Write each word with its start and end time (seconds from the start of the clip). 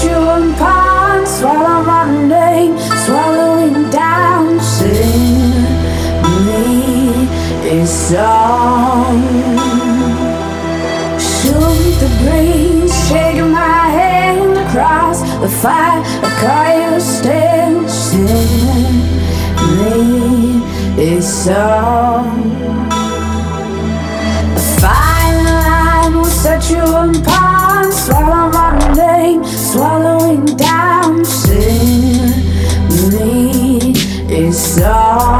chewing 0.00 0.54
pine, 0.54 1.26
swallow 1.26 1.82
my 1.84 2.04
name, 2.26 2.78
swallowing 3.04 3.90
down, 3.90 4.60
sing 4.60 5.50
me 6.46 7.28
a 7.68 7.86
song. 7.86 9.22
Shoot 11.18 11.92
the 12.02 12.10
breeze, 12.20 12.94
shaking 13.08 13.50
my 13.50 13.88
hand 14.00 14.58
across 14.66 15.20
the 15.40 15.48
fire, 15.48 16.00
a 16.22 16.30
coyote 16.40 17.00
stands, 17.00 17.92
sing 17.92 18.26
me 19.78 21.16
a 21.16 21.22
song. 21.22 22.55
Me 34.36 34.50
a 34.82 35.35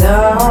call 0.00 0.45